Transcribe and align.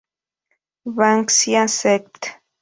Banksia 0.95 1.67
sect. 1.67 2.21